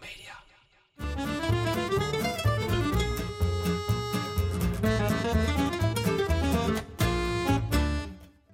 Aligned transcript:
Media. 0.00 0.32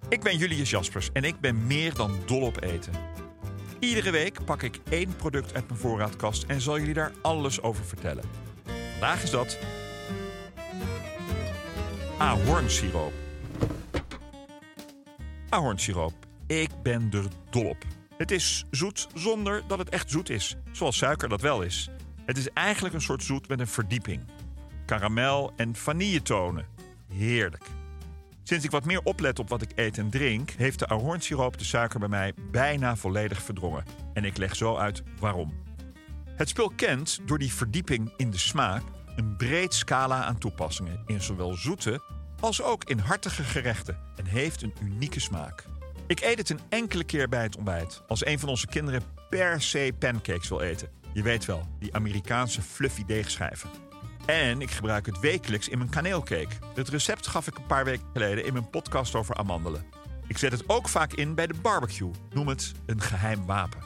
Ik 0.08 0.22
ben 0.22 0.36
Julius 0.36 0.70
Jaspers 0.70 1.10
en 1.12 1.24
ik 1.24 1.40
ben 1.40 1.66
meer 1.66 1.94
dan 1.94 2.18
dol 2.26 2.42
op 2.42 2.62
eten. 2.62 2.92
Iedere 3.78 4.10
week 4.10 4.44
pak 4.44 4.62
ik 4.62 4.80
één 4.90 5.16
product 5.16 5.54
uit 5.54 5.68
mijn 5.68 5.80
voorraadkast 5.80 6.42
en 6.42 6.60
zal 6.60 6.78
jullie 6.78 6.94
daar 6.94 7.12
alles 7.22 7.62
over 7.62 7.84
vertellen. 7.84 8.24
Vandaag 8.90 9.22
is 9.22 9.30
dat 9.30 9.58
ahornsiroop. 12.18 13.12
Ahornsiroop. 15.48 16.12
Ik 16.46 16.70
ben 16.82 17.08
er 17.12 17.24
dol 17.50 17.68
op. 17.68 17.97
Het 18.18 18.30
is 18.30 18.64
zoet 18.70 19.08
zonder 19.14 19.62
dat 19.66 19.78
het 19.78 19.88
echt 19.88 20.10
zoet 20.10 20.30
is, 20.30 20.56
zoals 20.72 20.96
suiker 20.96 21.28
dat 21.28 21.40
wel 21.40 21.62
is. 21.62 21.90
Het 22.24 22.38
is 22.38 22.52
eigenlijk 22.52 22.94
een 22.94 23.00
soort 23.00 23.22
zoet 23.22 23.48
met 23.48 23.60
een 23.60 23.66
verdieping. 23.66 24.24
Karamel 24.86 25.52
en 25.56 25.74
vanilletonen. 25.74 26.66
Heerlijk. 27.12 27.64
Sinds 28.42 28.64
ik 28.64 28.70
wat 28.70 28.84
meer 28.84 29.00
oplet 29.02 29.38
op 29.38 29.48
wat 29.48 29.62
ik 29.62 29.70
eet 29.74 29.98
en 29.98 30.10
drink, 30.10 30.50
heeft 30.50 30.78
de 30.78 30.88
ahornsiroop 30.88 31.58
de 31.58 31.64
suiker 31.64 31.98
bij 31.98 32.08
mij 32.08 32.34
bijna 32.50 32.96
volledig 32.96 33.42
verdrongen. 33.42 33.84
En 34.12 34.24
ik 34.24 34.36
leg 34.36 34.56
zo 34.56 34.76
uit 34.76 35.02
waarom. 35.18 35.62
Het 36.24 36.48
spul 36.48 36.72
kent, 36.76 37.20
door 37.26 37.38
die 37.38 37.52
verdieping 37.52 38.12
in 38.16 38.30
de 38.30 38.38
smaak, 38.38 38.82
een 39.16 39.36
breed 39.36 39.74
scala 39.74 40.24
aan 40.24 40.38
toepassingen 40.38 41.02
in 41.06 41.22
zowel 41.22 41.54
zoete 41.54 42.02
als 42.40 42.62
ook 42.62 42.84
in 42.84 42.98
hartige 42.98 43.42
gerechten 43.42 43.98
en 44.16 44.24
heeft 44.24 44.62
een 44.62 44.74
unieke 44.82 45.20
smaak. 45.20 45.64
Ik 46.08 46.20
eet 46.20 46.38
het 46.38 46.50
een 46.50 46.60
enkele 46.68 47.04
keer 47.04 47.28
bij 47.28 47.42
het 47.42 47.56
ontbijt, 47.56 48.02
als 48.06 48.26
een 48.26 48.38
van 48.38 48.48
onze 48.48 48.66
kinderen 48.66 49.02
per 49.28 49.62
se 49.62 49.92
pancakes 49.98 50.48
wil 50.48 50.60
eten. 50.60 50.88
Je 51.12 51.22
weet 51.22 51.44
wel, 51.44 51.68
die 51.78 51.94
Amerikaanse 51.94 52.62
fluffy 52.62 53.04
deegschijven. 53.04 53.70
En 54.26 54.60
ik 54.60 54.70
gebruik 54.70 55.06
het 55.06 55.20
wekelijks 55.20 55.68
in 55.68 55.78
mijn 55.78 55.90
kaneelcake. 55.90 56.56
Het 56.74 56.88
recept 56.88 57.26
gaf 57.26 57.46
ik 57.46 57.56
een 57.56 57.66
paar 57.66 57.84
weken 57.84 58.06
geleden 58.12 58.44
in 58.44 58.52
mijn 58.52 58.70
podcast 58.70 59.14
over 59.14 59.34
amandelen. 59.34 59.84
Ik 60.26 60.38
zet 60.38 60.52
het 60.52 60.68
ook 60.68 60.88
vaak 60.88 61.12
in 61.12 61.34
bij 61.34 61.46
de 61.46 61.54
barbecue. 61.62 62.10
Noem 62.32 62.48
het 62.48 62.72
een 62.86 63.00
geheim 63.00 63.46
wapen. 63.46 63.80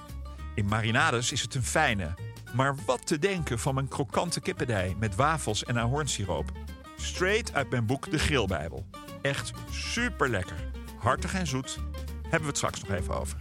In 0.54 0.66
marinades 0.66 1.32
is 1.32 1.42
het 1.42 1.54
een 1.54 1.64
fijne. 1.64 2.14
Maar 2.54 2.74
wat 2.86 3.06
te 3.06 3.18
denken 3.18 3.58
van 3.58 3.74
mijn 3.74 3.88
krokante 3.88 4.40
kippendij 4.40 4.96
met 4.98 5.14
wafels 5.14 5.64
en 5.64 5.78
ahornsiroop. 5.78 6.52
Straight 6.96 7.54
uit 7.54 7.70
mijn 7.70 7.86
boek 7.86 8.10
De 8.10 8.18
Grillbijbel. 8.18 8.86
Echt 9.22 9.52
super 9.70 10.28
lekker. 10.28 10.70
Hartig 10.98 11.34
en 11.34 11.46
zoet. 11.46 11.78
Hebben 12.32 12.52
we 12.52 12.56
het 12.56 12.56
straks 12.56 12.88
nog 12.88 12.98
even 12.98 13.20
over. 13.20 13.36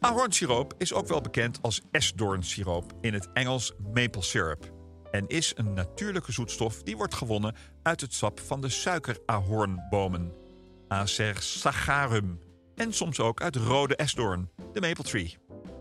Ahornsiroop 0.00 0.74
is 0.78 0.92
ook 0.92 1.08
wel 1.08 1.20
bekend 1.20 1.58
als 1.62 1.80
esdoornsiroop, 1.90 2.92
in 3.00 3.14
het 3.14 3.28
Engels 3.32 3.72
maple 3.94 4.22
syrup. 4.22 4.72
En 5.10 5.26
is 5.26 5.52
een 5.56 5.72
natuurlijke 5.72 6.32
zoetstof 6.32 6.82
die 6.82 6.96
wordt 6.96 7.14
gewonnen 7.14 7.54
uit 7.82 8.00
het 8.00 8.14
sap 8.14 8.40
van 8.40 8.60
de 8.60 8.68
suikerahornbomen. 8.68 10.32
Acer 10.88 11.36
sagarum. 11.42 12.40
En 12.74 12.92
soms 12.92 13.20
ook 13.20 13.42
uit 13.42 13.56
rode 13.56 13.96
esdoorn, 13.96 14.50
de 14.72 14.80
maple 14.80 15.04
tree. 15.04 15.36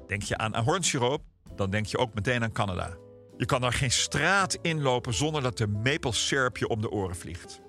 Denk 0.07 0.21
je 0.21 0.37
aan 0.37 0.55
ahornsiroop, 0.55 1.23
dan 1.55 1.69
denk 1.69 1.85
je 1.85 1.97
ook 1.97 2.13
meteen 2.13 2.43
aan 2.43 2.51
Canada. 2.51 2.97
Je 3.37 3.45
kan 3.45 3.61
daar 3.61 3.73
geen 3.73 3.91
straat 3.91 4.57
inlopen 4.61 5.13
zonder 5.13 5.41
dat 5.41 5.57
de 5.57 5.67
maple 5.67 6.13
syrup 6.13 6.57
je 6.57 6.67
om 6.67 6.81
de 6.81 6.89
oren 6.89 7.15
vliegt. 7.15 7.61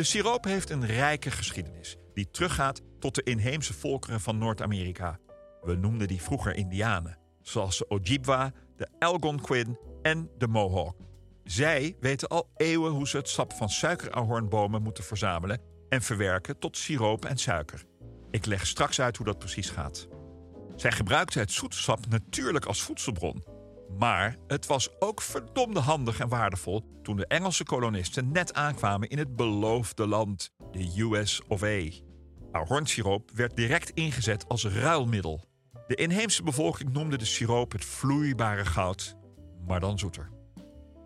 De 0.00 0.06
siroop 0.06 0.44
heeft 0.44 0.70
een 0.70 0.86
rijke 0.86 1.30
geschiedenis 1.30 1.96
die 2.14 2.30
teruggaat 2.30 2.80
tot 2.98 3.14
de 3.14 3.22
inheemse 3.22 3.72
volkeren 3.72 4.20
van 4.20 4.38
Noord-Amerika. 4.38 5.18
We 5.62 5.74
noemden 5.74 6.08
die 6.08 6.22
vroeger 6.22 6.54
Indianen, 6.54 7.18
zoals 7.42 7.78
de 7.78 7.88
Ojibwa, 7.88 8.52
de 8.76 8.88
Algonquin 8.98 9.78
en 10.02 10.30
de 10.38 10.48
Mohawk. 10.48 10.96
Zij 11.44 11.96
weten 12.00 12.28
al 12.28 12.50
eeuwen 12.56 12.92
hoe 12.92 13.08
ze 13.08 13.16
het 13.16 13.28
sap 13.28 13.52
van 13.52 13.68
suikerahornbomen 13.68 14.82
moeten 14.82 15.04
verzamelen 15.04 15.60
en 15.88 16.02
verwerken 16.02 16.58
tot 16.58 16.76
siroop 16.76 17.24
en 17.24 17.36
suiker. 17.36 17.84
Ik 18.30 18.46
leg 18.46 18.66
straks 18.66 19.00
uit 19.00 19.16
hoe 19.16 19.26
dat 19.26 19.38
precies 19.38 19.70
gaat. 19.70 20.08
Zij 20.76 20.92
gebruikten 20.92 21.40
het 21.40 21.52
zoete 21.52 21.76
sap 21.76 22.06
natuurlijk 22.08 22.64
als 22.64 22.82
voedselbron. 22.82 23.44
Maar 23.98 24.36
het 24.46 24.66
was 24.66 25.00
ook 25.00 25.22
verdomde 25.22 25.80
handig 25.80 26.20
en 26.20 26.28
waardevol 26.28 26.84
toen 27.02 27.16
de 27.16 27.26
Engelse 27.26 27.64
kolonisten 27.64 28.32
net 28.32 28.54
aankwamen 28.54 29.08
in 29.08 29.18
het 29.18 29.36
beloofde 29.36 30.06
land, 30.06 30.50
de 30.72 31.02
US 31.02 31.40
of 31.48 31.62
A. 31.62 31.88
Ahornsiroop 32.52 33.30
werd 33.34 33.56
direct 33.56 33.90
ingezet 33.90 34.48
als 34.48 34.64
ruilmiddel. 34.64 35.44
De 35.86 35.94
inheemse 35.94 36.42
bevolking 36.42 36.92
noemde 36.92 37.18
de 37.18 37.24
siroop 37.24 37.72
het 37.72 37.84
vloeibare 37.84 38.64
goud, 38.64 39.16
maar 39.66 39.80
dan 39.80 39.98
zoeter. 39.98 40.30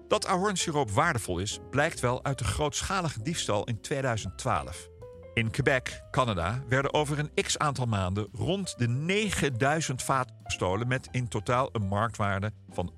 Dat 0.09 0.27
ahornsiroop 0.27 0.91
waardevol 0.91 1.39
is, 1.39 1.59
blijkt 1.71 2.01
wel 2.01 2.25
uit 2.25 2.39
de 2.39 2.45
grootschalige 2.45 3.23
diefstal 3.23 3.65
in 3.65 3.81
2012. 3.81 4.89
In 5.35 5.51
Quebec, 5.51 6.03
Canada, 6.11 6.63
werden 6.69 6.95
over 6.95 7.19
een 7.19 7.31
x 7.43 7.59
aantal 7.59 7.87
maanden 7.87 8.29
rond 8.33 8.79
de 8.79 8.89
9000 8.89 10.03
vaten 10.03 10.37
gestolen 10.43 10.89
met 10.89 11.09
in 11.11 11.29
totaal 11.29 11.69
een 11.73 11.87
marktwaarde 11.87 12.53
van 12.71 12.93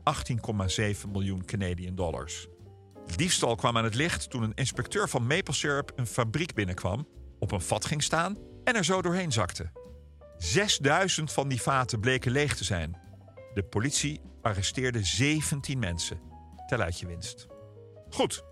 18,7 1.05 1.11
miljoen 1.13 1.45
Canadian 1.45 1.95
dollars. 1.95 2.47
Diefstal 3.17 3.55
kwam 3.55 3.77
aan 3.77 3.85
het 3.85 3.95
licht 3.95 4.31
toen 4.31 4.43
een 4.43 4.55
inspecteur 4.55 5.09
van 5.09 5.27
maple 5.27 5.55
syrup 5.55 5.93
een 5.95 6.07
fabriek 6.07 6.55
binnenkwam, 6.55 7.09
op 7.39 7.53
een 7.53 7.61
vat 7.61 7.85
ging 7.85 8.03
staan 8.03 8.39
en 8.65 8.75
er 8.75 8.85
zo 8.85 9.03
doorheen 9.03 9.33
zakte. 9.33 9.71
6000 10.39 11.33
van 11.33 11.49
die 11.49 11.63
vaten 11.63 12.01
bleken 12.01 12.33
leeg 12.33 12.57
te 12.57 12.65
zijn. 12.65 12.99
De 13.55 13.63
politie 13.63 14.21
arresteerde 14.43 15.05
17 15.05 15.79
mensen. 15.79 16.21
Tel 16.67 16.81
uit 16.81 17.01
je 17.01 17.07
winst. 17.07 17.47
Goed, 18.11 18.45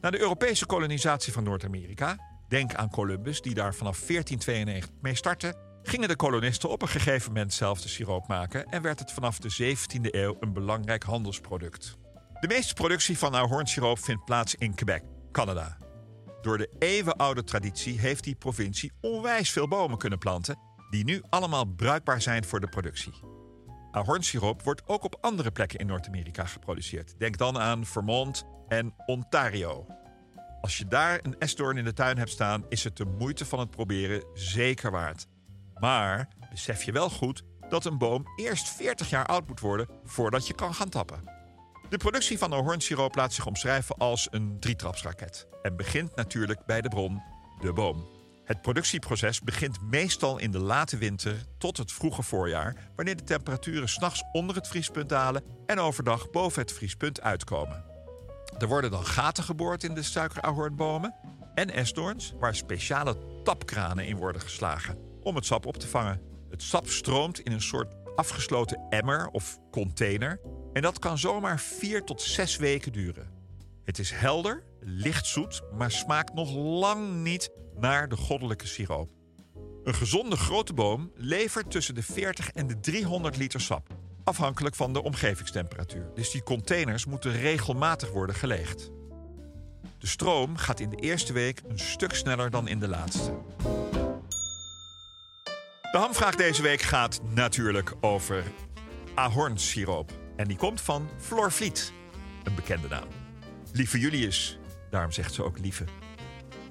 na 0.00 0.10
de 0.10 0.20
Europese 0.20 0.66
kolonisatie 0.66 1.32
van 1.32 1.44
Noord-Amerika, 1.44 2.31
denk 2.52 2.74
aan 2.74 2.90
Columbus 2.90 3.40
die 3.40 3.54
daar 3.54 3.74
vanaf 3.74 3.98
1492 3.98 4.90
mee 5.00 5.14
startte, 5.14 5.54
gingen 5.82 6.08
de 6.08 6.16
kolonisten 6.16 6.68
op 6.70 6.82
een 6.82 6.88
gegeven 6.88 7.32
moment 7.32 7.52
zelf 7.52 7.80
de 7.80 7.88
siroop 7.88 8.28
maken 8.28 8.66
en 8.66 8.82
werd 8.82 8.98
het 8.98 9.12
vanaf 9.12 9.38
de 9.38 9.76
17e 9.76 10.10
eeuw 10.10 10.36
een 10.40 10.52
belangrijk 10.52 11.02
handelsproduct. 11.02 11.96
De 12.40 12.46
meeste 12.46 12.74
productie 12.74 13.18
van 13.18 13.34
ahornsiroop 13.34 13.98
vindt 13.98 14.24
plaats 14.24 14.54
in 14.54 14.74
Quebec, 14.74 15.02
Canada. 15.30 15.76
Door 16.42 16.58
de 16.58 16.70
eeuwenoude 16.78 17.44
traditie 17.44 18.00
heeft 18.00 18.24
die 18.24 18.34
provincie 18.34 18.92
onwijs 19.00 19.50
veel 19.50 19.68
bomen 19.68 19.98
kunnen 19.98 20.18
planten, 20.18 20.58
die 20.90 21.04
nu 21.04 21.22
allemaal 21.28 21.64
bruikbaar 21.64 22.22
zijn 22.22 22.44
voor 22.44 22.60
de 22.60 22.68
productie. 22.68 23.12
Ahornsiroop 23.90 24.62
wordt 24.62 24.82
ook 24.86 25.04
op 25.04 25.18
andere 25.20 25.50
plekken 25.50 25.78
in 25.78 25.86
Noord-Amerika 25.86 26.44
geproduceerd. 26.44 27.18
Denk 27.18 27.36
dan 27.36 27.58
aan 27.58 27.86
Vermont 27.86 28.44
en 28.68 28.94
Ontario. 29.06 30.01
Als 30.62 30.78
je 30.78 30.86
daar 30.86 31.20
een 31.22 31.38
esdoorn 31.38 31.76
in 31.76 31.84
de 31.84 31.92
tuin 31.92 32.18
hebt 32.18 32.30
staan, 32.30 32.64
is 32.68 32.84
het 32.84 32.96
de 32.96 33.04
moeite 33.04 33.46
van 33.46 33.58
het 33.58 33.70
proberen 33.70 34.24
zeker 34.34 34.90
waard. 34.90 35.26
Maar 35.74 36.28
besef 36.50 36.82
je 36.82 36.92
wel 36.92 37.10
goed 37.10 37.42
dat 37.68 37.84
een 37.84 37.98
boom 37.98 38.24
eerst 38.36 38.68
40 38.68 39.10
jaar 39.10 39.26
oud 39.26 39.48
moet 39.48 39.60
worden 39.60 39.88
voordat 40.04 40.46
je 40.46 40.54
kan 40.54 40.74
gaan 40.74 40.88
tappen. 40.88 41.24
De 41.88 41.96
productie 41.96 42.38
van 42.38 42.52
ahornsiroop 42.52 43.14
laat 43.14 43.32
zich 43.32 43.46
omschrijven 43.46 43.96
als 43.96 44.28
een 44.30 44.56
drietrapsraket 44.60 45.46
en 45.62 45.76
begint 45.76 46.16
natuurlijk 46.16 46.66
bij 46.66 46.80
de 46.80 46.88
bron, 46.88 47.22
de 47.60 47.72
boom. 47.72 48.08
Het 48.44 48.62
productieproces 48.62 49.40
begint 49.40 49.80
meestal 49.80 50.38
in 50.38 50.50
de 50.50 50.58
late 50.58 50.96
winter 50.96 51.36
tot 51.58 51.76
het 51.76 51.92
vroege 51.92 52.22
voorjaar, 52.22 52.76
wanneer 52.96 53.16
de 53.16 53.24
temperaturen 53.24 53.88
s'nachts 53.88 54.22
onder 54.32 54.56
het 54.56 54.68
vriespunt 54.68 55.08
dalen 55.08 55.44
en 55.66 55.78
overdag 55.78 56.30
boven 56.30 56.62
het 56.62 56.72
vriespunt 56.72 57.20
uitkomen. 57.20 57.91
Er 58.58 58.68
worden 58.68 58.90
dan 58.90 59.06
gaten 59.06 59.44
geboord 59.44 59.84
in 59.84 59.94
de 59.94 60.02
suikerahornbomen 60.02 61.14
en 61.54 61.70
esdoorns, 61.70 62.34
waar 62.38 62.54
speciale 62.54 63.16
tapkranen 63.44 64.06
in 64.06 64.16
worden 64.16 64.42
geslagen 64.42 64.98
om 65.22 65.34
het 65.34 65.46
sap 65.46 65.66
op 65.66 65.76
te 65.76 65.88
vangen. 65.88 66.20
Het 66.50 66.62
sap 66.62 66.88
stroomt 66.88 67.40
in 67.40 67.52
een 67.52 67.62
soort 67.62 67.94
afgesloten 68.16 68.86
emmer 68.88 69.28
of 69.28 69.58
container 69.70 70.40
en 70.72 70.82
dat 70.82 70.98
kan 70.98 71.18
zomaar 71.18 71.60
4 71.60 72.04
tot 72.04 72.22
6 72.22 72.56
weken 72.56 72.92
duren. 72.92 73.30
Het 73.84 73.98
is 73.98 74.10
helder, 74.10 74.62
licht 74.80 75.26
zoet, 75.26 75.62
maar 75.76 75.90
smaakt 75.90 76.34
nog 76.34 76.54
lang 76.54 77.22
niet 77.22 77.50
naar 77.76 78.08
de 78.08 78.16
goddelijke 78.16 78.66
siroop. 78.66 79.10
Een 79.84 79.94
gezonde 79.94 80.36
grote 80.36 80.72
boom 80.72 81.10
levert 81.14 81.70
tussen 81.70 81.94
de 81.94 82.02
40 82.02 82.50
en 82.50 82.66
de 82.66 82.80
300 82.80 83.36
liter 83.36 83.60
sap, 83.60 83.88
afhankelijk 84.24 84.74
van 84.74 84.92
de 84.92 85.02
omgevingstemperatuur. 85.02 86.10
Dus 86.14 86.30
die 86.30 86.42
containers 86.42 87.04
moeten 87.04 87.32
regelmatig 87.32 88.10
worden 88.10 88.36
geleegd. 88.36 88.90
De 89.98 90.06
stroom 90.06 90.56
gaat 90.56 90.80
in 90.80 90.90
de 90.90 90.96
eerste 90.96 91.32
week 91.32 91.62
een 91.68 91.78
stuk 91.78 92.14
sneller 92.14 92.50
dan 92.50 92.68
in 92.68 92.78
de 92.78 92.88
laatste. 92.88 93.38
De 95.92 95.98
hamvraag 95.98 96.34
deze 96.34 96.62
week 96.62 96.80
gaat 96.80 97.20
natuurlijk 97.34 97.94
over 98.00 98.44
ahornsiroop. 99.14 100.12
En 100.36 100.48
die 100.48 100.56
komt 100.56 100.80
van 100.80 101.08
Flor 101.18 101.52
Vliet, 101.52 101.92
een 102.42 102.54
bekende 102.54 102.88
naam. 102.88 103.08
Lieve 103.72 103.98
Julius, 103.98 104.58
daarom 104.90 105.12
zegt 105.12 105.34
ze 105.34 105.44
ook 105.44 105.58
lieve. 105.58 105.84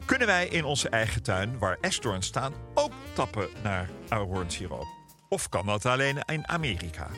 Kunnen 0.05 0.27
wij 0.27 0.47
in 0.47 0.63
onze 0.63 0.89
eigen 0.89 1.23
tuin, 1.23 1.57
waar 1.57 1.77
esdoorns 1.81 2.27
staan, 2.27 2.53
ook 2.73 2.91
tappen 3.13 3.49
naar 3.63 3.89
ahornsiroop? 4.09 4.87
Of 5.29 5.49
kan 5.49 5.65
dat 5.65 5.85
alleen 5.85 6.17
in 6.25 6.47
Amerika? 6.47 7.09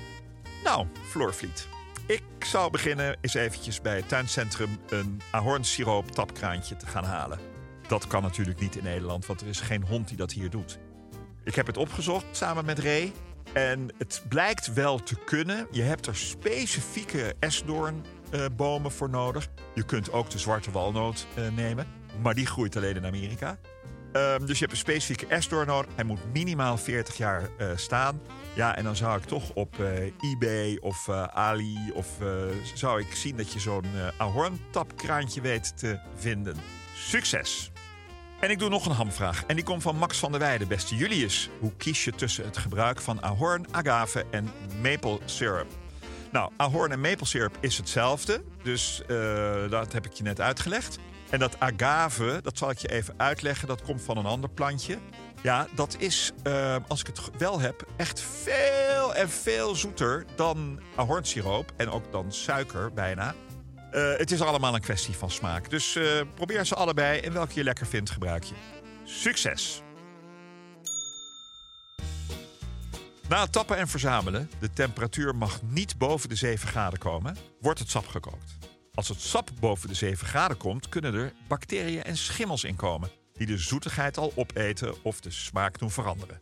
Nou, 0.64 0.88
Floorvliet. 1.10 1.68
Ik 2.06 2.24
zou 2.40 2.72
beginnen 2.72 3.18
eens 3.22 3.34
eventjes 3.34 3.82
bij 3.82 3.96
het 3.96 4.10
tuincentrum 4.10 4.78
een 4.90 5.22
ahornsiroop 5.32 6.12
tapkraantje 6.12 6.76
te 6.76 6.86
gaan 6.86 7.04
halen. 7.04 7.40
Dat 7.88 8.08
kan 8.08 8.22
natuurlijk 8.22 8.60
niet 8.60 8.76
in 8.76 8.84
Nederland, 8.84 9.26
want 9.26 9.42
er 9.42 9.48
is 9.48 9.62
geen 9.62 9.84
hond 9.84 10.08
die 10.08 10.18
dat 10.18 10.32
hier 10.32 10.50
doet. 10.50 10.80
Ik 11.44 11.56
heb 11.56 11.68
het 11.68 11.78
opgezocht 11.78 12.26
samen 12.32 12.66
met 12.66 12.80
Ray. 12.80 13.12
En 13.54 13.90
het 13.98 14.24
blijkt 14.30 14.74
wel 14.74 15.00
te 15.00 15.16
kunnen. 15.26 15.68
Je 15.72 15.82
hebt 15.82 16.06
er 16.06 16.16
specifieke 16.16 17.36
esdoornbomen 17.40 18.92
voor 18.92 19.10
nodig. 19.10 19.48
Je 19.76 19.84
kunt 19.84 20.12
ook 20.12 20.30
de 20.30 20.40
zwarte 20.40 20.72
walnoot 20.72 21.28
uh, 21.38 21.52
nemen. 21.56 21.88
Maar 22.22 22.34
die 22.34 22.46
groeit 22.46 22.76
alleen 22.76 22.96
in 22.96 23.06
Amerika. 23.06 23.58
Um, 24.16 24.46
dus 24.46 24.60
je 24.60 24.66
hebt 24.66 24.72
een 24.72 24.78
specifieke 24.78 25.28
esdoorn 25.28 25.68
nodig. 25.68 25.92
Hij 25.96 26.04
moet 26.04 26.34
minimaal 26.34 26.78
40 26.78 27.18
jaar 27.18 27.42
uh, 27.42 27.68
staan. 27.76 28.22
Ja, 28.54 28.76
en 28.76 28.84
dan 28.84 28.96
zou 28.96 29.18
ik 29.18 29.26
toch 29.26 29.52
op 29.54 29.78
uh, 29.80 30.32
eBay 30.32 30.78
of 30.82 31.08
uh, 31.08 31.24
Ali... 31.24 31.92
of 31.94 32.08
zou 32.74 33.02
ik 33.02 33.16
zien 33.16 33.38
dat 33.38 33.54
je 33.54 33.60
zo'n 33.60 33.86
ahorntapkraantje 34.18 35.42
weet 35.42 35.78
te 35.78 36.00
vinden. 36.16 36.56
Succes! 36.96 37.72
En 38.40 38.50
ik 38.50 38.60
doe 38.60 38.70
nog 38.70 38.86
een 38.86 38.92
hamvraag. 38.92 39.44
En 39.46 39.56
die 39.56 39.66
komt 39.66 39.82
van 39.82 39.96
Max 39.96 40.18
van 40.18 40.32
der 40.32 40.40
Weijden, 40.40 40.68
beste 40.68 40.96
Julius. 40.96 41.50
Hoe 41.60 41.72
kies 41.78 42.04
je 42.04 42.12
tussen 42.12 42.46
het 42.46 42.58
gebruik 42.58 43.02
van 43.02 43.24
ahorn, 43.24 43.66
agave 43.72 44.26
en 44.32 44.52
maple 44.82 45.20
syrup? 45.26 45.68
Nou, 46.32 46.52
ahorn 46.58 46.92
en 46.92 47.02
maple 47.02 47.26
syrup 47.26 47.58
is 47.60 47.78
hetzelfde. 47.78 48.44
Dus 48.64 49.02
dat 49.70 49.94
heb 49.94 50.06
ik 50.06 50.14
je 50.14 50.24
net 50.24 50.42
uitgelegd. 50.42 51.00
En 51.34 51.40
dat 51.40 51.60
agave, 51.60 52.40
dat 52.42 52.58
zal 52.58 52.70
ik 52.70 52.78
je 52.78 52.92
even 52.92 53.14
uitleggen. 53.18 53.68
Dat 53.68 53.82
komt 53.82 54.02
van 54.02 54.18
een 54.18 54.26
ander 54.26 54.50
plantje. 54.50 54.98
Ja, 55.42 55.68
dat 55.76 55.96
is, 56.00 56.32
uh, 56.48 56.76
als 56.88 57.00
ik 57.00 57.08
het 57.08 57.20
wel 57.38 57.60
heb, 57.60 57.86
echt 57.98 58.22
veel 58.22 59.16
en 59.16 59.30
veel 59.30 59.76
zoeter 59.76 60.26
dan 60.36 60.80
ahornsiroop. 60.96 61.74
En 61.78 61.90
ook 61.90 62.12
dan 62.12 62.32
suiker 62.32 62.94
bijna. 62.94 63.36
Uh, 63.94 64.18
het 64.18 64.32
is 64.32 64.42
allemaal 64.42 64.76
een 64.76 64.82
kwestie 64.82 65.14
van 65.14 65.32
smaak. 65.32 65.70
Dus 65.70 65.96
uh, 65.96 66.22
probeer 66.36 66.66
ze 66.66 66.76
allebei 66.76 67.20
en 67.20 67.34
welke 67.34 67.54
je 67.54 67.64
lekker 67.64 67.86
vindt, 67.86 68.10
gebruik 68.10 68.44
je. 68.44 68.56
Succes! 69.04 69.82
Na 73.28 73.42
het 73.42 73.52
tappen 73.52 73.78
en 73.78 73.88
verzamelen, 73.88 74.50
de 74.60 74.74
temperatuur 74.74 75.36
mag 75.36 75.62
niet 75.62 75.98
boven 75.98 76.30
de 76.30 76.36
7 76.36 76.68
graden 76.68 77.00
komen, 77.00 77.38
wordt 77.60 77.80
het 77.80 77.90
sap 77.90 78.08
gekookt. 78.08 78.63
Als 78.96 79.08
het 79.08 79.22
sap 79.22 79.50
boven 79.60 79.88
de 79.88 79.94
7 79.94 80.28
graden 80.28 80.58
komt, 80.58 80.90
kunnen 80.90 81.14
er 81.14 81.34
bacteriën 81.48 82.04
en 82.04 82.18
schimmels 82.18 82.64
in 82.64 82.76
komen, 82.76 83.10
die 83.34 83.48
de 83.48 83.58
zoetigheid 83.58 84.18
al 84.18 84.34
opeten 84.36 85.04
of 85.04 85.22
de 85.22 85.32
smaak 85.32 85.80
doen 85.80 85.92
veranderen. 85.92 86.42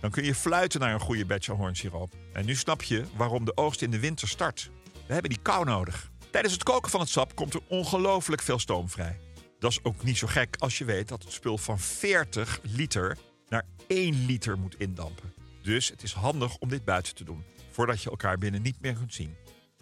Dan 0.00 0.10
kun 0.10 0.24
je 0.24 0.34
fluiten 0.34 0.80
naar 0.80 0.94
een 0.94 1.00
goede 1.00 1.26
batch 1.26 1.50
ahornsiroop. 1.50 2.12
En 2.32 2.44
nu 2.44 2.54
snap 2.54 2.82
je 2.82 3.04
waarom 3.16 3.44
de 3.44 3.56
oogst 3.56 3.82
in 3.82 3.90
de 3.90 4.00
winter 4.00 4.28
start. 4.28 4.70
We 5.06 5.12
hebben 5.12 5.30
die 5.30 5.42
kou 5.42 5.64
nodig. 5.64 6.10
Tijdens 6.30 6.54
het 6.54 6.62
koken 6.62 6.90
van 6.90 7.00
het 7.00 7.08
sap 7.08 7.34
komt 7.34 7.54
er 7.54 7.62
ongelooflijk 7.68 8.42
veel 8.42 8.58
stoom 8.58 8.88
vrij. 8.88 9.20
Dat 9.58 9.70
is 9.70 9.84
ook 9.84 10.02
niet 10.02 10.18
zo 10.18 10.26
gek 10.26 10.56
als 10.58 10.78
je 10.78 10.84
weet 10.84 11.08
dat 11.08 11.22
het 11.22 11.32
spul 11.32 11.58
van 11.58 11.78
40 11.78 12.60
liter 12.62 13.18
naar 13.48 13.66
1 13.86 14.26
liter 14.26 14.58
moet 14.58 14.78
indampen. 14.78 15.34
Dus 15.62 15.88
het 15.88 16.02
is 16.02 16.12
handig 16.12 16.56
om 16.56 16.68
dit 16.68 16.84
buiten 16.84 17.14
te 17.14 17.24
doen, 17.24 17.44
voordat 17.70 18.02
je 18.02 18.10
elkaar 18.10 18.38
binnen 18.38 18.62
niet 18.62 18.80
meer 18.80 18.94
kunt 18.94 19.14
zien. 19.14 19.36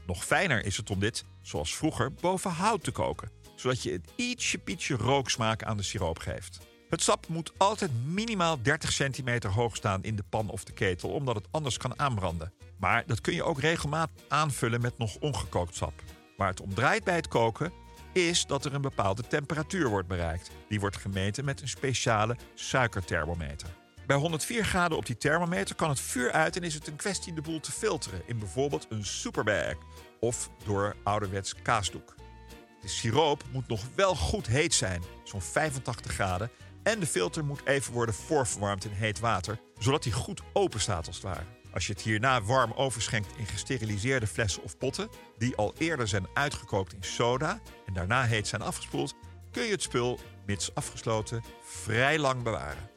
Nog 0.09 0.25
fijner 0.25 0.65
is 0.65 0.77
het 0.77 0.91
om 0.91 0.99
dit, 0.99 1.25
zoals 1.43 1.77
vroeger, 1.77 2.13
boven 2.13 2.51
hout 2.51 2.85
te 2.85 2.91
koken, 2.91 3.31
zodat 3.57 3.83
je 3.83 3.93
het 3.93 4.11
ietsje 4.17 4.59
pietje 4.59 4.97
rooksmaak 4.97 5.63
aan 5.63 5.77
de 5.77 5.83
siroop 5.83 6.19
geeft. 6.19 6.59
Het 6.89 7.03
sap 7.03 7.29
moet 7.29 7.53
altijd 7.57 7.91
minimaal 8.05 8.63
30 8.63 8.93
centimeter 8.93 9.51
hoog 9.51 9.77
staan 9.77 10.03
in 10.03 10.17
de 10.17 10.25
pan 10.29 10.51
of 10.51 10.65
de 10.65 10.73
ketel, 10.73 11.11
omdat 11.11 11.35
het 11.35 11.47
anders 11.51 11.77
kan 11.77 11.99
aanbranden. 11.99 12.53
Maar 12.77 13.07
dat 13.07 13.21
kun 13.21 13.35
je 13.35 13.43
ook 13.43 13.61
regelmatig 13.61 14.25
aanvullen 14.29 14.81
met 14.81 14.99
nog 14.99 15.17
ongekookt 15.17 15.75
sap. 15.75 16.03
Waar 16.37 16.49
het 16.49 16.61
om 16.61 16.75
draait 16.75 17.05
bij 17.05 17.17
het 17.17 17.29
koken 17.29 17.73
is 18.13 18.47
dat 18.47 18.65
er 18.65 18.75
een 18.75 18.81
bepaalde 18.81 19.23
temperatuur 19.23 19.89
wordt 19.89 20.09
bereikt. 20.09 20.51
Die 20.69 20.81
wordt 20.81 20.97
gemeten 20.97 21.45
met 21.45 21.61
een 21.61 21.69
speciale 21.69 22.37
suikerthermometer. 22.55 23.69
Bij 24.09 24.17
104 24.17 24.65
graden 24.65 24.97
op 24.97 25.07
die 25.07 25.17
thermometer 25.17 25.75
kan 25.75 25.89
het 25.89 26.01
vuur 26.01 26.33
uit 26.33 26.57
en 26.57 26.63
is 26.63 26.75
het 26.75 26.87
een 26.87 26.97
kwestie 26.97 27.33
de 27.33 27.41
boel 27.41 27.61
te 27.61 27.73
filteren 27.73 28.23
in 28.27 28.39
bijvoorbeeld 28.39 28.87
een 28.89 29.05
superbag 29.05 29.75
of 30.21 30.51
door 30.65 30.97
ouderwets 31.05 31.55
kaasdoek. 31.63 32.15
De 32.81 32.89
siroop 32.89 33.45
moet 33.53 33.69
nog 33.69 33.85
wel 33.95 34.15
goed 34.15 34.47
heet 34.47 34.75
zijn, 34.75 35.03
zo'n 35.25 35.43
85 35.43 36.13
graden, 36.13 36.51
en 36.83 37.01
de 37.01 37.07
filter 37.07 37.45
moet 37.45 37.67
even 37.67 37.93
worden 37.93 38.15
voorverwarmd 38.15 38.85
in 38.85 38.91
heet 38.91 39.19
water, 39.19 39.61
zodat 39.79 40.05
hij 40.05 40.13
goed 40.13 40.43
open 40.53 40.81
staat 40.81 41.07
als 41.07 41.17
het 41.17 41.25
ware. 41.25 41.45
Als 41.73 41.87
je 41.87 41.93
het 41.93 42.03
hierna 42.03 42.43
warm 42.43 42.73
overschenkt 42.73 43.37
in 43.37 43.47
gesteriliseerde 43.47 44.27
flessen 44.27 44.63
of 44.63 44.79
potten, 44.79 45.09
die 45.39 45.57
al 45.57 45.75
eerder 45.79 46.09
zijn 46.09 46.27
uitgekookt 46.35 46.93
in 46.93 47.05
soda 47.05 47.61
en 47.87 47.93
daarna 47.93 48.25
heet 48.25 48.47
zijn 48.47 48.63
afgespoeld, 48.63 49.15
kun 49.51 49.65
je 49.65 49.71
het 49.71 49.83
spul, 49.83 50.19
mits 50.47 50.75
afgesloten, 50.75 51.43
vrij 51.63 52.19
lang 52.19 52.43
bewaren. 52.43 52.97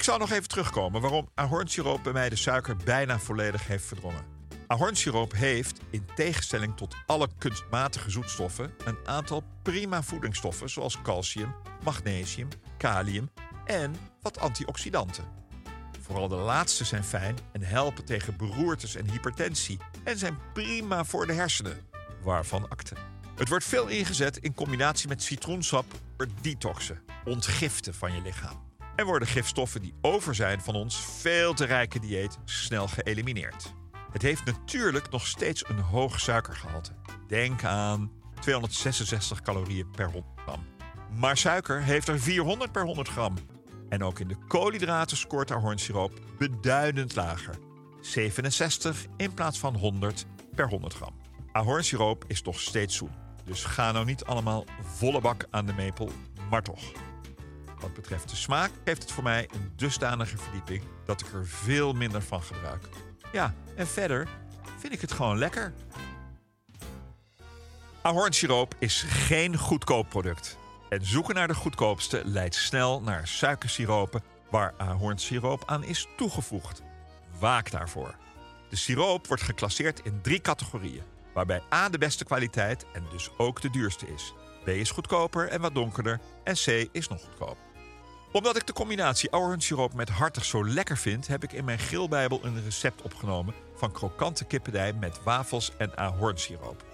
Ik 0.00 0.06
zal 0.06 0.18
nog 0.18 0.30
even 0.30 0.48
terugkomen 0.48 1.00
waarom 1.00 1.28
ahornsiroop 1.34 2.02
bij 2.02 2.12
mij 2.12 2.28
de 2.28 2.36
suiker 2.36 2.76
bijna 2.76 3.18
volledig 3.18 3.66
heeft 3.66 3.84
verdrongen. 3.84 4.24
Ahornsiroop 4.66 5.32
heeft, 5.32 5.80
in 5.90 6.06
tegenstelling 6.14 6.76
tot 6.76 6.94
alle 7.06 7.28
kunstmatige 7.38 8.10
zoetstoffen, 8.10 8.74
een 8.84 8.96
aantal 9.04 9.42
prima 9.62 10.02
voedingsstoffen 10.02 10.70
zoals 10.70 11.02
calcium, 11.02 11.54
magnesium, 11.84 12.48
kalium 12.76 13.30
en 13.64 13.94
wat 14.22 14.38
antioxidanten. 14.38 15.24
Vooral 16.00 16.28
de 16.28 16.34
laatste 16.34 16.84
zijn 16.84 17.04
fijn 17.04 17.36
en 17.52 17.62
helpen 17.62 18.04
tegen 18.04 18.36
beroertes 18.36 18.94
en 18.94 19.10
hypertensie 19.10 19.78
en 20.04 20.18
zijn 20.18 20.38
prima 20.52 21.04
voor 21.04 21.26
de 21.26 21.32
hersenen, 21.32 21.80
waarvan 22.22 22.68
akte. 22.68 22.94
Het 23.36 23.48
wordt 23.48 23.64
veel 23.64 23.86
ingezet 23.86 24.36
in 24.36 24.54
combinatie 24.54 25.08
met 25.08 25.22
citroensap 25.22 25.84
voor 26.16 26.28
detoxen, 26.40 27.02
ontgiften 27.24 27.94
van 27.94 28.14
je 28.14 28.22
lichaam. 28.22 28.69
En 29.00 29.06
worden 29.06 29.28
gifstoffen 29.28 29.82
die 29.82 29.94
over 30.00 30.34
zijn 30.34 30.60
van 30.60 30.74
ons 30.74 31.00
veel 31.00 31.54
te 31.54 31.64
rijke 31.64 31.98
dieet 31.98 32.38
snel 32.44 32.88
geëlimineerd. 32.88 33.74
Het 34.12 34.22
heeft 34.22 34.44
natuurlijk 34.44 35.10
nog 35.10 35.26
steeds 35.26 35.68
een 35.68 35.78
hoog 35.78 36.20
suikergehalte. 36.20 36.92
Denk 37.28 37.64
aan 37.64 38.12
266 38.40 39.40
calorieën 39.40 39.90
per 39.90 40.10
100 40.10 40.24
gram. 40.36 40.66
Maar 41.18 41.36
suiker 41.36 41.82
heeft 41.82 42.08
er 42.08 42.20
400 42.20 42.72
per 42.72 42.84
100 42.84 43.08
gram. 43.08 43.34
En 43.88 44.02
ook 44.02 44.18
in 44.18 44.28
de 44.28 44.36
koolhydraten 44.48 45.16
scoort 45.16 45.50
ahornsiroop 45.50 46.20
beduidend 46.38 47.14
lager. 47.14 47.58
67 48.00 49.06
in 49.16 49.34
plaats 49.34 49.58
van 49.58 49.76
100 49.76 50.26
per 50.54 50.68
100 50.68 50.94
gram. 50.94 51.14
Ahornsiroop 51.52 52.24
is 52.26 52.42
toch 52.42 52.60
steeds 52.60 52.96
zoet. 52.96 53.10
Dus 53.44 53.64
ga 53.64 53.92
nou 53.92 54.04
niet 54.04 54.24
allemaal 54.24 54.64
volle 54.82 55.20
bak 55.20 55.46
aan 55.50 55.66
de 55.66 55.72
mepel, 55.72 56.10
maar 56.50 56.62
toch. 56.62 57.09
Wat 57.80 57.94
betreft 57.94 58.28
de 58.28 58.36
smaak 58.36 58.70
heeft 58.84 59.02
het 59.02 59.12
voor 59.12 59.22
mij 59.22 59.48
een 59.52 59.72
dusdanige 59.76 60.36
verdieping 60.36 60.82
dat 61.04 61.20
ik 61.20 61.32
er 61.32 61.46
veel 61.46 61.92
minder 61.92 62.22
van 62.22 62.42
gebruik. 62.42 62.88
Ja, 63.32 63.54
en 63.76 63.86
verder 63.86 64.28
vind 64.78 64.92
ik 64.92 65.00
het 65.00 65.12
gewoon 65.12 65.38
lekker. 65.38 65.72
Ahornsiroop 68.02 68.74
is 68.78 69.02
geen 69.02 69.56
goedkoop 69.56 70.08
product. 70.08 70.58
En 70.88 71.06
zoeken 71.06 71.34
naar 71.34 71.48
de 71.48 71.54
goedkoopste 71.54 72.22
leidt 72.24 72.54
snel 72.54 73.02
naar 73.02 73.28
suikersiropen 73.28 74.22
waar 74.50 74.74
ahornsiroop 74.76 75.62
aan 75.66 75.84
is 75.84 76.06
toegevoegd. 76.16 76.82
Waak 77.38 77.70
daarvoor. 77.70 78.14
De 78.68 78.76
siroop 78.76 79.26
wordt 79.26 79.42
geclasseerd 79.42 80.00
in 80.04 80.20
drie 80.22 80.40
categorieën, 80.40 81.02
waarbij 81.34 81.62
A 81.74 81.88
de 81.88 81.98
beste 81.98 82.24
kwaliteit 82.24 82.86
en 82.92 83.04
dus 83.10 83.30
ook 83.36 83.60
de 83.60 83.70
duurste 83.70 84.06
is. 84.06 84.34
B 84.64 84.68
is 84.68 84.90
goedkoper 84.90 85.48
en 85.48 85.60
wat 85.60 85.74
donkerder 85.74 86.20
en 86.44 86.54
C 86.54 86.88
is 86.92 87.08
nog 87.08 87.20
goedkoop. 87.20 87.56
Omdat 88.32 88.56
ik 88.56 88.66
de 88.66 88.72
combinatie 88.72 89.32
ahornsiroop 89.32 89.94
met 89.94 90.08
hartig 90.08 90.44
zo 90.44 90.66
lekker 90.66 90.96
vind, 90.96 91.26
heb 91.26 91.42
ik 91.42 91.52
in 91.52 91.64
mijn 91.64 91.78
grillbijbel 91.78 92.40
een 92.42 92.64
recept 92.64 93.02
opgenomen 93.02 93.54
van 93.74 93.92
krokante 93.92 94.44
kippendij 94.44 94.92
met 94.92 95.22
wafels 95.22 95.72
en 95.76 95.96
ahornsiroop. 95.96 96.84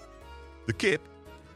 De 0.65 0.73
kip, 0.73 1.01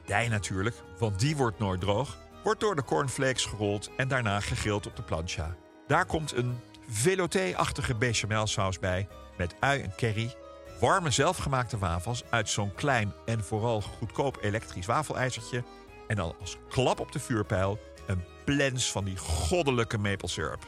dij 0.05 0.27
natuurlijk, 0.27 0.75
want 1.00 1.19
die 1.19 1.35
wordt 1.35 1.59
nooit 1.59 1.81
droog, 1.81 2.17
wordt 2.43 2.59
door 2.59 2.75
de 2.75 2.83
cornflakes 2.83 3.45
gerold 3.45 3.89
en 3.97 4.07
daarna 4.07 4.39
gegrild 4.39 4.88
op 4.88 4.95
de 4.95 5.01
plancha. 5.01 5.55
Daar 5.88 6.05
komt 6.05 6.35
een 6.35 6.59
velouté-achtige 6.89 7.95
bechamelsaus 7.95 8.79
bij 8.79 9.07
met 9.38 9.55
ui 9.59 9.81
en 9.81 9.95
curry, 9.95 10.35
warme 10.79 11.11
zelfgemaakte 11.11 11.77
wafels 11.77 12.23
uit 12.29 12.50
zo'n 12.50 12.73
klein 12.73 13.13
en 13.25 13.43
vooral 13.43 13.81
goedkoop 13.81 14.38
elektrisch 14.41 14.85
wafelijzertje 14.85 15.63
en 16.07 16.15
dan 16.15 16.35
als 16.39 16.57
klap 16.69 17.00
op 17.00 17.11
de 17.11 17.19
vuurpijl 17.19 17.79
een 18.05 18.24
plens 18.46 18.91
van 18.91 19.03
die 19.03 19.17
goddelijke 19.17 19.98
maple 19.98 20.27
syrup. 20.27 20.67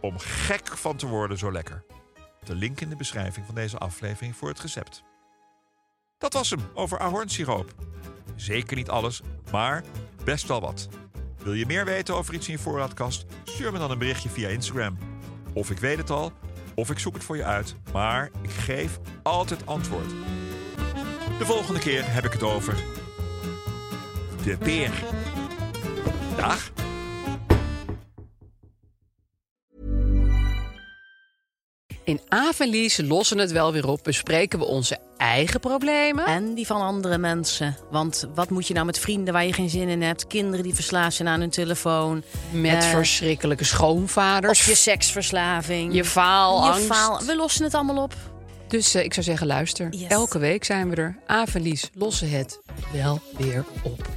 Om 0.00 0.18
gek 0.18 0.76
van 0.76 0.96
te 0.96 1.06
worden 1.06 1.38
zo 1.38 1.52
lekker. 1.52 1.84
De 2.44 2.54
link 2.54 2.80
in 2.80 2.88
de 2.88 2.96
beschrijving 2.96 3.46
van 3.46 3.54
deze 3.54 3.78
aflevering 3.78 4.36
voor 4.36 4.48
het 4.48 4.60
recept. 4.60 5.02
Dat 6.18 6.32
was 6.32 6.50
hem 6.50 6.60
over 6.74 6.98
ahornsiroop. 6.98 7.74
Zeker 8.36 8.76
niet 8.76 8.88
alles, 8.88 9.22
maar 9.50 9.84
best 10.24 10.46
wel 10.48 10.60
wat. 10.60 10.88
Wil 11.42 11.52
je 11.52 11.66
meer 11.66 11.84
weten 11.84 12.14
over 12.14 12.34
iets 12.34 12.46
in 12.46 12.52
je 12.52 12.58
voorraadkast? 12.58 13.24
Stuur 13.44 13.72
me 13.72 13.78
dan 13.78 13.90
een 13.90 13.98
berichtje 13.98 14.28
via 14.28 14.48
Instagram. 14.48 14.98
Of 15.52 15.70
ik 15.70 15.78
weet 15.78 15.98
het 15.98 16.10
al, 16.10 16.32
of 16.74 16.90
ik 16.90 16.98
zoek 16.98 17.14
het 17.14 17.24
voor 17.24 17.36
je 17.36 17.44
uit, 17.44 17.74
maar 17.92 18.30
ik 18.42 18.50
geef 18.50 18.98
altijd 19.22 19.66
antwoord. 19.66 20.10
De 21.38 21.44
volgende 21.44 21.80
keer 21.80 22.12
heb 22.12 22.24
ik 22.24 22.32
het 22.32 22.42
over 22.42 22.76
de 24.44 24.56
peer. 24.56 24.90
Dag. 26.36 26.70
In 32.04 32.20
Avenlies 32.28 32.96
lossen 32.96 33.38
het 33.38 33.52
wel 33.52 33.72
weer 33.72 33.88
op, 33.88 34.00
bespreken 34.02 34.58
we 34.58 34.64
onze 34.64 34.98
eigen 35.16 35.60
problemen. 35.60 36.24
En 36.26 36.54
die 36.54 36.66
van 36.66 36.80
andere 36.80 37.18
mensen. 37.18 37.76
Want 37.90 38.28
wat 38.34 38.50
moet 38.50 38.66
je 38.66 38.74
nou 38.74 38.86
met 38.86 38.98
vrienden 38.98 39.32
waar 39.32 39.44
je 39.46 39.52
geen 39.52 39.70
zin 39.70 39.88
in 39.88 40.02
hebt? 40.02 40.26
Kinderen 40.26 40.62
die 40.64 40.74
verslaafd 40.74 41.16
zijn 41.16 41.28
aan 41.28 41.40
hun 41.40 41.50
telefoon. 41.50 42.22
Met 42.50 42.72
Eh, 42.84 42.90
verschrikkelijke 42.90 43.64
schoonvaders. 43.64 44.60
Of 44.60 44.66
je 44.66 44.74
seksverslaving. 44.74 45.94
je 45.94 46.04
faalangst. 46.04 46.80
Je 46.80 46.86
faal. 46.86 47.20
We 47.24 47.36
lossen 47.36 47.64
het 47.64 47.74
allemaal 47.74 48.02
op. 48.02 48.14
Dus 48.68 48.94
eh, 48.94 49.04
ik 49.04 49.12
zou 49.14 49.26
zeggen, 49.26 49.46
luister. 49.46 49.88
Yes. 49.90 50.08
Elke 50.10 50.38
week 50.38 50.64
zijn 50.64 50.90
we 50.90 50.96
er. 50.96 51.18
Avenlies 51.26 51.90
lossen 51.94 52.30
het 52.30 52.60
wel 52.92 53.20
weer 53.38 53.64
op. 53.82 54.08